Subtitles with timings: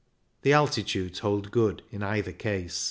[0.41, 2.79] The altitudes hold good in either case.